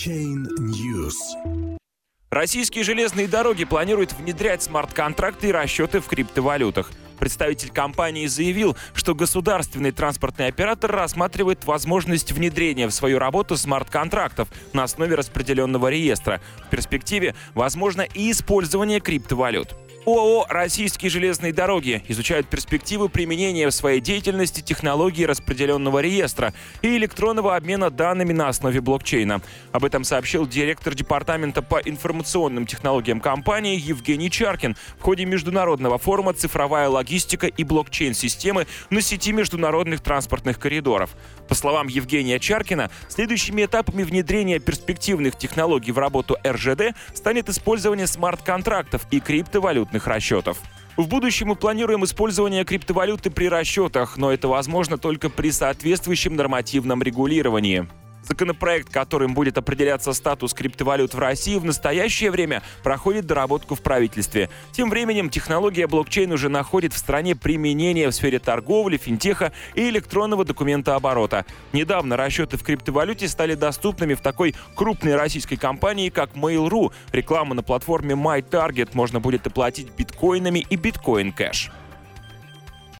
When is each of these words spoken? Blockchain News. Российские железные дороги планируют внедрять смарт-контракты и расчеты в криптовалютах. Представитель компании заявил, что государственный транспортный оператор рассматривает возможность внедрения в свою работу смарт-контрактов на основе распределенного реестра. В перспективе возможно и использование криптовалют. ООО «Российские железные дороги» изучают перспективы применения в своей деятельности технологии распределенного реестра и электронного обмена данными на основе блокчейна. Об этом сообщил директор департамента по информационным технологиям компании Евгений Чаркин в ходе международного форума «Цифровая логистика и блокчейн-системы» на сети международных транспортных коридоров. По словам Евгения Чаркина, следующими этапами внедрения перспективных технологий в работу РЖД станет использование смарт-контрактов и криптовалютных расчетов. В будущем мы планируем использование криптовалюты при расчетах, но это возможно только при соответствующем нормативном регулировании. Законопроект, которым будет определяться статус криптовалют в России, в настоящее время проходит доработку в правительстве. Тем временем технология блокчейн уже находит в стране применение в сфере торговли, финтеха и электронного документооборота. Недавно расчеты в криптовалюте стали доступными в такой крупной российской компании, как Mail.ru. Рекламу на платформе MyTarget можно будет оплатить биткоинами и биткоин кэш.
Blockchain 0.00 0.46
News. 0.58 1.14
Российские 2.30 2.84
железные 2.84 3.28
дороги 3.28 3.64
планируют 3.64 4.12
внедрять 4.12 4.62
смарт-контракты 4.62 5.48
и 5.48 5.52
расчеты 5.52 6.00
в 6.00 6.06
криптовалютах. 6.06 6.90
Представитель 7.18 7.70
компании 7.70 8.26
заявил, 8.26 8.76
что 8.94 9.14
государственный 9.14 9.90
транспортный 9.92 10.46
оператор 10.46 10.90
рассматривает 10.90 11.66
возможность 11.66 12.32
внедрения 12.32 12.86
в 12.86 12.92
свою 12.92 13.18
работу 13.18 13.58
смарт-контрактов 13.58 14.48
на 14.72 14.84
основе 14.84 15.16
распределенного 15.16 15.88
реестра. 15.88 16.40
В 16.66 16.70
перспективе 16.70 17.34
возможно 17.54 18.02
и 18.02 18.30
использование 18.30 19.00
криптовалют. 19.00 19.74
ООО 20.06 20.46
«Российские 20.48 21.10
железные 21.10 21.52
дороги» 21.52 22.02
изучают 22.08 22.48
перспективы 22.48 23.10
применения 23.10 23.68
в 23.68 23.72
своей 23.72 24.00
деятельности 24.00 24.62
технологии 24.62 25.24
распределенного 25.24 25.98
реестра 25.98 26.54
и 26.80 26.96
электронного 26.96 27.54
обмена 27.54 27.90
данными 27.90 28.32
на 28.32 28.48
основе 28.48 28.80
блокчейна. 28.80 29.42
Об 29.72 29.84
этом 29.84 30.04
сообщил 30.04 30.46
директор 30.46 30.94
департамента 30.94 31.60
по 31.60 31.78
информационным 31.80 32.66
технологиям 32.66 33.20
компании 33.20 33.78
Евгений 33.78 34.30
Чаркин 34.30 34.74
в 34.98 35.02
ходе 35.02 35.26
международного 35.26 35.98
форума 35.98 36.32
«Цифровая 36.32 36.88
логистика 36.88 37.46
и 37.46 37.62
блокчейн-системы» 37.62 38.66
на 38.88 39.02
сети 39.02 39.32
международных 39.32 40.00
транспортных 40.00 40.58
коридоров. 40.58 41.10
По 41.46 41.54
словам 41.54 41.88
Евгения 41.88 42.38
Чаркина, 42.38 42.90
следующими 43.08 43.66
этапами 43.66 44.02
внедрения 44.02 44.60
перспективных 44.60 45.36
технологий 45.36 45.92
в 45.92 45.98
работу 45.98 46.38
РЖД 46.46 46.94
станет 47.12 47.50
использование 47.50 48.06
смарт-контрактов 48.06 49.06
и 49.10 49.20
криптовалютных 49.90 50.06
расчетов. 50.06 50.58
В 50.96 51.08
будущем 51.08 51.48
мы 51.48 51.56
планируем 51.56 52.04
использование 52.04 52.64
криптовалюты 52.64 53.30
при 53.30 53.48
расчетах, 53.48 54.16
но 54.16 54.32
это 54.32 54.48
возможно 54.48 54.98
только 54.98 55.30
при 55.30 55.50
соответствующем 55.50 56.36
нормативном 56.36 57.02
регулировании. 57.02 57.88
Законопроект, 58.22 58.90
которым 58.90 59.34
будет 59.34 59.58
определяться 59.58 60.12
статус 60.12 60.54
криптовалют 60.54 61.14
в 61.14 61.18
России, 61.18 61.56
в 61.56 61.64
настоящее 61.64 62.30
время 62.30 62.62
проходит 62.82 63.26
доработку 63.26 63.74
в 63.74 63.82
правительстве. 63.82 64.50
Тем 64.72 64.90
временем 64.90 65.30
технология 65.30 65.86
блокчейн 65.86 66.30
уже 66.32 66.48
находит 66.48 66.92
в 66.92 66.98
стране 66.98 67.34
применение 67.34 68.08
в 68.08 68.12
сфере 68.12 68.38
торговли, 68.38 68.96
финтеха 68.96 69.52
и 69.74 69.88
электронного 69.88 70.44
документооборота. 70.44 71.44
Недавно 71.72 72.16
расчеты 72.16 72.56
в 72.56 72.62
криптовалюте 72.62 73.28
стали 73.28 73.54
доступными 73.54 74.14
в 74.14 74.20
такой 74.20 74.54
крупной 74.74 75.16
российской 75.16 75.56
компании, 75.56 76.10
как 76.10 76.34
Mail.ru. 76.34 76.92
Рекламу 77.12 77.54
на 77.54 77.62
платформе 77.62 78.14
MyTarget 78.14 78.90
можно 78.94 79.20
будет 79.20 79.46
оплатить 79.46 79.90
биткоинами 79.96 80.64
и 80.68 80.76
биткоин 80.76 81.32
кэш. 81.32 81.70